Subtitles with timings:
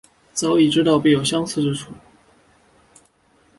[0.33, 1.91] 早已知道必有相似之处